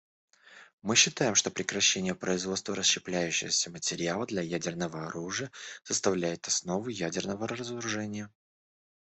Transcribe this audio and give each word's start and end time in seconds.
Мы 0.81 0.95
считаем, 0.95 1.35
что 1.35 1.51
прекращение 1.51 2.15
производства 2.15 2.73
расщепляющегося 2.73 3.69
материала 3.69 4.25
для 4.25 4.41
ядерного 4.41 5.05
оружия 5.05 5.51
составляет 5.83 6.47
основу 6.47 6.87
ядерного 6.89 7.47
разоружения. 7.47 8.27